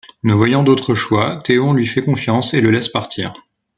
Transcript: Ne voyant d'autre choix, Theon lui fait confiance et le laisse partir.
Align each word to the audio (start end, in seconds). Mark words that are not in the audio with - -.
Ne 0.23 0.33
voyant 0.33 0.63
d'autre 0.63 0.95
choix, 0.95 1.41
Theon 1.43 1.73
lui 1.73 1.85
fait 1.85 2.03
confiance 2.03 2.55
et 2.55 2.61
le 2.61 2.71
laisse 2.71 2.89
partir. 2.89 3.31